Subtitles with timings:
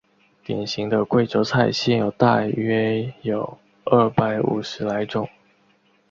[0.43, 5.29] 典型的贵州菜现有大约有二百五十来种。